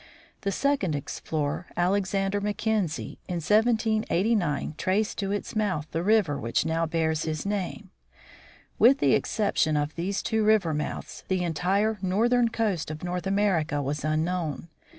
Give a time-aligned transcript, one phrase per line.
[0.41, 6.87] The second explorer, Alexander Mackenzie, in 1789 traced to its mouth the river which now
[6.87, 7.91] bears his name.
[8.79, 14.03] With the exception of these two river mouths, the entire northern coast'of North America was
[14.03, 14.69] unknown.